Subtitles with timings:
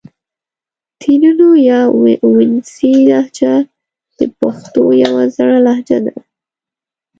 [0.99, 1.79] ترینو یا
[2.33, 3.53] وڼېڅي لهجه
[4.17, 6.13] د پښتو یو زړه لهجه ده